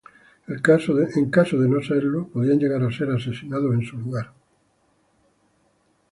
En 1.19 1.27
caso 1.37 1.57
de 1.59 1.67
no 1.73 1.79
serlo, 1.89 2.21
podían 2.33 2.57
llegar 2.57 2.81
a 2.81 2.91
ser 2.91 3.11
asesinados 3.11 3.71
en 3.75 3.83
su 3.85 3.99
lugar. 3.99 4.33